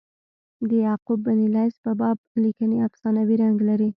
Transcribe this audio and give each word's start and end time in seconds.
د 0.69 0.71
یعقوب 0.87 1.19
بن 1.25 1.39
لیث 1.55 1.75
په 1.83 1.91
باب 1.99 2.17
لیکني 2.43 2.77
افسانوي 2.87 3.35
رنګ 3.43 3.57
لري. 3.69 3.89